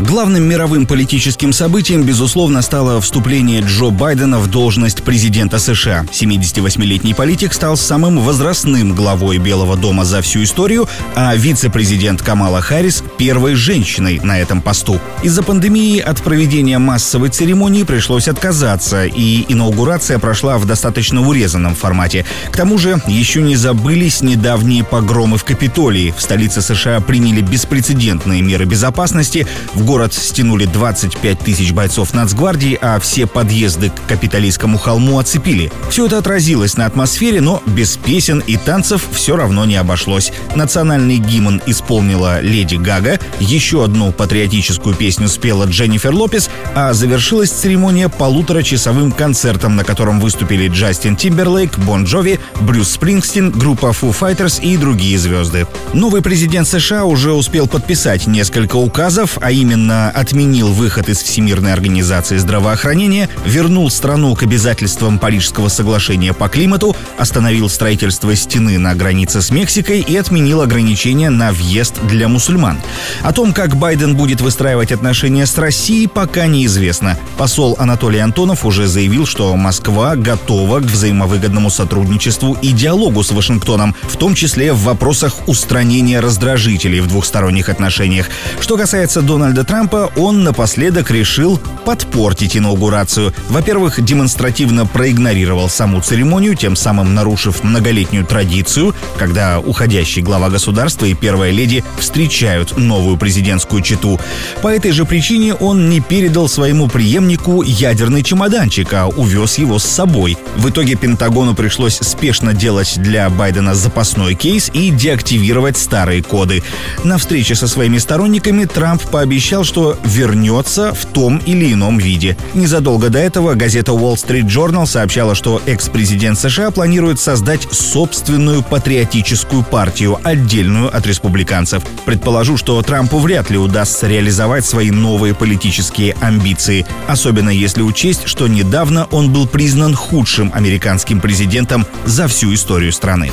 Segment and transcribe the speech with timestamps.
[0.00, 6.06] Главным мировым политическим событием, безусловно, стало вступление Джо Байдена в должность президента США.
[6.12, 13.02] 78-летний политик стал самым возрастным главой Белого дома за всю историю, а вице-президент Камала Харрис—
[13.18, 15.00] первой женщиной на этом посту.
[15.24, 22.24] Из-за пандемии от проведения массовой церемонии пришлось отказаться, и инаугурация прошла в достаточно урезанном формате.
[22.52, 26.14] К тому же еще не забылись недавние погромы в Капитолии.
[26.16, 29.48] В столице США приняли беспрецедентные меры безопасности.
[29.74, 35.72] В город стянули 25 тысяч бойцов нацгвардии, а все подъезды к Капитолийскому холму оцепили.
[35.88, 40.30] Все это отразилось на атмосфере, но без песен и танцев все равно не обошлось.
[40.54, 48.10] Национальный гимн исполнила Леди Гага, еще одну патриотическую песню спела Дженнифер Лопес, а завершилась церемония
[48.10, 54.76] полуторачасовым концертом, на котором выступили Джастин Тимберлейк, Бон Джови, Брюс Спрингстин, группа Foo Fighters и
[54.76, 55.66] другие звезды.
[55.94, 61.72] Новый президент США уже успел подписать несколько указов, а именно временно отменил выход из Всемирной
[61.72, 69.40] организации здравоохранения, вернул страну к обязательствам Парижского соглашения по климату, остановил строительство стены на границе
[69.40, 72.78] с Мексикой и отменил ограничения на въезд для мусульман.
[73.22, 77.16] О том, как Байден будет выстраивать отношения с Россией, пока неизвестно.
[77.36, 83.94] Посол Анатолий Антонов уже заявил, что Москва готова к взаимовыгодному сотрудничеству и диалогу с Вашингтоном,
[84.02, 88.28] в том числе в вопросах устранения раздражителей в двухсторонних отношениях.
[88.60, 93.34] Что касается Дональда Трампа, он напоследок решил подпортить инаугурацию.
[93.50, 101.12] Во-первых, демонстративно проигнорировал саму церемонию, тем самым нарушив многолетнюю традицию, когда уходящий глава государства и
[101.12, 104.18] первая леди встречают новую президентскую читу.
[104.62, 109.84] По этой же причине он не передал своему преемнику ядерный чемоданчик, а увез его с
[109.84, 110.38] собой.
[110.56, 116.62] В итоге Пентагону пришлось спешно делать для Байдена запасной кейс и деактивировать старые коды.
[117.04, 122.36] На встрече со своими сторонниками Трамп пообещал пообещал, что вернется в том или ином виде.
[122.54, 129.62] Незадолго до этого газета Wall Street Journal сообщала, что экс-президент США планирует создать собственную патриотическую
[129.62, 131.82] партию, отдельную от республиканцев.
[132.04, 138.48] Предположу, что Трампу вряд ли удастся реализовать свои новые политические амбиции, особенно если учесть, что
[138.48, 143.30] недавно он был признан худшим американским президентом за всю историю страны.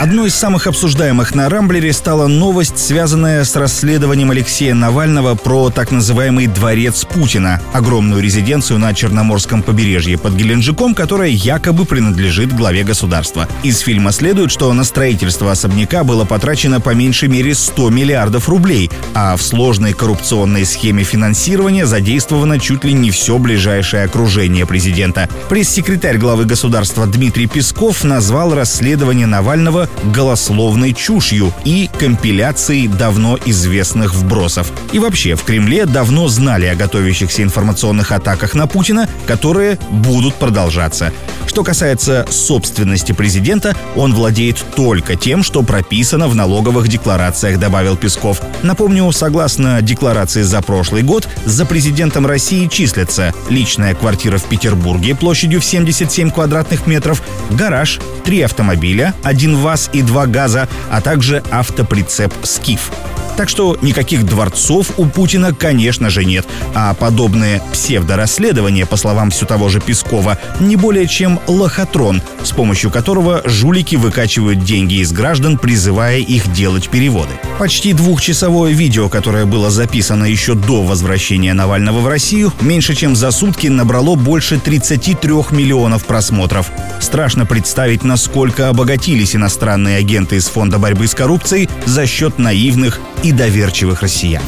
[0.00, 5.90] Одной из самых обсуждаемых на Рамблере стала новость, связанная с расследованием Алексея Навального про так
[5.90, 13.48] называемый «Дворец Путина»— огромную резиденцию на Черноморском побережье под Геленджиком, которая якобы принадлежит главе государства.
[13.64, 18.88] Из фильма следует, что на строительство особняка было потрачено по меньшей мере 100 миллиардов рублей,
[19.14, 25.28] а в сложной коррупционной схеме финансирования задействовано чуть ли не все ближайшее окружение президента.
[25.48, 34.72] Пресс-секретарь главы государства Дмитрий Песков назвал расследование Навального голословной чушью и компиляцией давно известных вбросов.
[34.92, 41.12] И вообще, в Кремле давно знали о готовящихся информационных атаках на Путина, которые будут продолжаться.
[41.58, 48.40] Что касается собственности президента, он владеет только тем, что прописано в налоговых декларациях, добавил Песков.
[48.62, 55.60] Напомню, согласно декларации за прошлый год, за президентом России числятся личная квартира в Петербурге площадью
[55.60, 62.32] в 77 квадратных метров, гараж, три автомобиля, один ВАЗ и два ГАЗа, а также автоприцеп
[62.44, 62.92] «Скиф».
[63.38, 66.44] Так что никаких дворцов у Путина, конечно же, нет.
[66.74, 72.90] А подобное псевдорасследование, по словам все того же Пескова, не более чем лохотрон, с помощью
[72.90, 77.30] которого жулики выкачивают деньги из граждан, призывая их делать переводы.
[77.60, 83.30] Почти двухчасовое видео, которое было записано еще до возвращения Навального в Россию, меньше чем за
[83.30, 86.72] сутки набрало больше 33 миллионов просмотров.
[87.00, 93.32] Страшно представить, насколько обогатились иностранные агенты из Фонда борьбы с коррупцией за счет наивных и
[93.32, 94.42] доверчивых россиян.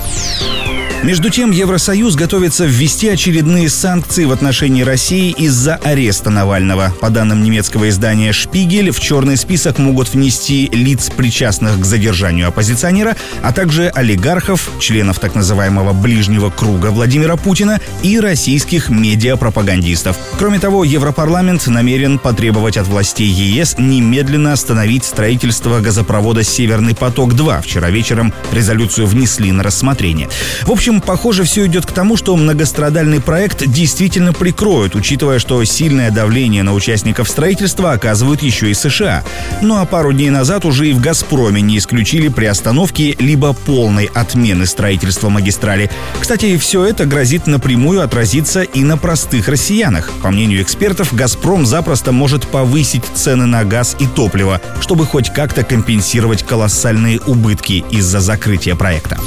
[1.03, 6.95] Между тем, Евросоюз готовится ввести очередные санкции в отношении России из-за ареста Навального.
[7.01, 13.17] По данным немецкого издания «Шпигель», в черный список могут внести лиц, причастных к задержанию оппозиционера,
[13.43, 20.19] а также олигархов, членов так называемого «ближнего круга» Владимира Путина и российских медиапропагандистов.
[20.39, 27.63] Кроме того, Европарламент намерен потребовать от властей ЕС немедленно остановить строительство газопровода «Северный поток-2».
[27.63, 30.29] Вчера вечером резолюцию внесли на рассмотрение.
[30.65, 35.63] В общем, общем, похоже, все идет к тому, что многострадальный проект действительно прикроют, учитывая, что
[35.63, 39.23] сильное давление на участников строительства оказывают еще и США.
[39.63, 44.67] Ну а пару дней назад уже и в «Газпроме» не исключили приостановки либо полной отмены
[44.67, 45.91] строительства магистрали.
[46.19, 50.11] Кстати, все это грозит напрямую отразиться и на простых россиянах.
[50.23, 55.63] По мнению экспертов, «Газпром» запросто может повысить цены на газ и топливо, чтобы хоть как-то
[55.63, 59.19] компенсировать колоссальные убытки из-за закрытия проекта.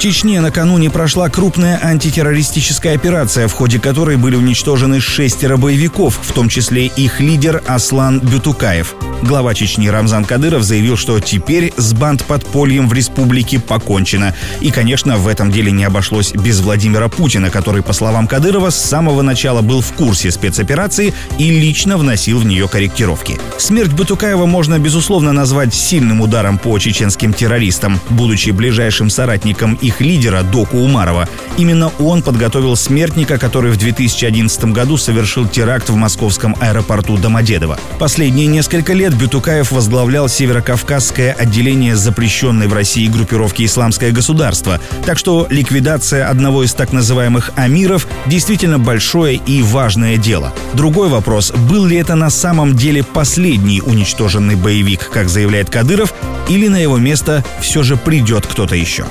[0.00, 6.48] Чечне накануне прошла крупная антитеррористическая операция, в ходе которой были уничтожены шестеро боевиков, в том
[6.48, 8.94] числе их лидер Аслан Бютукаев.
[9.22, 14.34] Глава Чечни Рамзан Кадыров заявил, что теперь с банд-подпольем в республике покончено.
[14.60, 18.76] И, конечно, в этом деле не обошлось без Владимира Путина, который, по словам Кадырова, с
[18.76, 23.38] самого начала был в курсе спецоперации и лично вносил в нее корректировки.
[23.58, 28.00] Смерть Батукаева можно, безусловно, назвать сильным ударом по чеченским террористам.
[28.08, 31.28] Будучи ближайшим соратником их лидера Доку Умарова,
[31.58, 37.78] именно он подготовил смертника, который в 2011 году совершил теракт в московском аэропорту Домодедово.
[37.98, 44.80] Последние несколько лет лет Бютукаев возглавлял северокавказское отделение запрещенной в России группировки «Исламское государство».
[45.04, 50.52] Так что ликвидация одного из так называемых «амиров» действительно большое и важное дело.
[50.74, 56.14] Другой вопрос, был ли это на самом деле последний уничтоженный боевик, как заявляет Кадыров,
[56.48, 59.06] или на его место все же придет кто-то еще.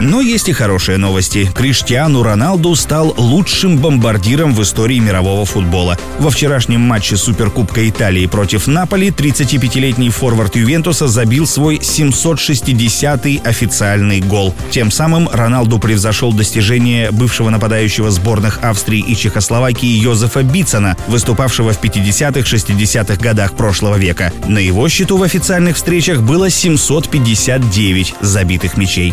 [0.00, 1.50] Но есть и хорошие новости.
[1.54, 5.98] Криштиану Роналду стал лучшим бомбардиром в истории мирового футбола.
[6.20, 14.54] Во вчерашнем матче Суперкубка Италии против Наполи 35-летний форвард Ювентуса забил свой 760-й официальный гол.
[14.70, 21.82] Тем самым Роналду превзошел достижение бывшего нападающего сборных Австрии и Чехословакии Йозефа Бицена, выступавшего в
[21.82, 24.32] 50-60-х годах прошлого века.
[24.46, 29.12] На его счету в официальных встречах было 759 забитых мячей.